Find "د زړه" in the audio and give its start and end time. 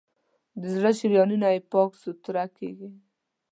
0.61-0.91